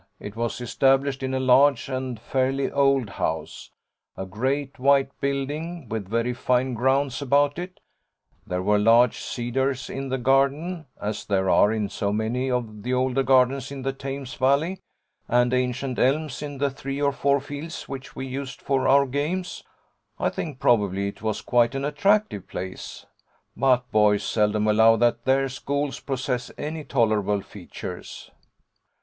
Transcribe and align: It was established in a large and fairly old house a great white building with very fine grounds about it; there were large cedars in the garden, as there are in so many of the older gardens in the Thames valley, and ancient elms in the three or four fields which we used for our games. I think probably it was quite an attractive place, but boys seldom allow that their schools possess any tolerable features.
It 0.19 0.35
was 0.35 0.59
established 0.59 1.21
in 1.21 1.35
a 1.35 1.39
large 1.39 1.87
and 1.87 2.19
fairly 2.19 2.71
old 2.71 3.07
house 3.07 3.69
a 4.17 4.25
great 4.25 4.79
white 4.79 5.11
building 5.21 5.87
with 5.89 6.09
very 6.09 6.33
fine 6.33 6.73
grounds 6.73 7.21
about 7.21 7.59
it; 7.59 7.79
there 8.47 8.63
were 8.63 8.79
large 8.79 9.19
cedars 9.19 9.91
in 9.91 10.09
the 10.09 10.17
garden, 10.17 10.87
as 10.99 11.23
there 11.23 11.51
are 11.51 11.71
in 11.71 11.87
so 11.87 12.11
many 12.11 12.49
of 12.49 12.81
the 12.81 12.95
older 12.95 13.21
gardens 13.21 13.71
in 13.71 13.83
the 13.83 13.93
Thames 13.93 14.33
valley, 14.33 14.79
and 15.27 15.53
ancient 15.53 15.99
elms 15.99 16.41
in 16.41 16.57
the 16.57 16.71
three 16.71 16.99
or 16.99 17.11
four 17.11 17.39
fields 17.39 17.87
which 17.87 18.15
we 18.15 18.25
used 18.25 18.59
for 18.59 18.87
our 18.87 19.05
games. 19.05 19.63
I 20.19 20.31
think 20.31 20.59
probably 20.59 21.09
it 21.09 21.21
was 21.21 21.41
quite 21.41 21.75
an 21.75 21.85
attractive 21.85 22.47
place, 22.47 23.05
but 23.55 23.91
boys 23.91 24.23
seldom 24.23 24.67
allow 24.67 24.95
that 24.95 25.25
their 25.25 25.47
schools 25.47 25.99
possess 25.99 26.49
any 26.57 26.83
tolerable 26.83 27.41
features. 27.41 28.31